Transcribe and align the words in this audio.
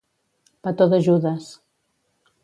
Petó 0.67 0.87
de 0.93 0.99
Judes. 1.07 1.49